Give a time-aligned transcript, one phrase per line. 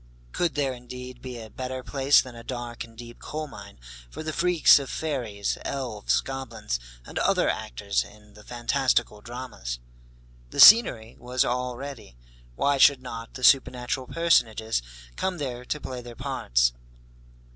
[0.31, 3.77] Could there indeed be a better place than a dark and deep coal mine
[4.09, 9.77] for the freaks of fairies, elves, goblins, and other actors in the fantastical dramas?
[10.49, 12.17] The scenery was all ready,
[12.55, 14.81] why should not the supernatural personages
[15.17, 16.73] come there to play their parts?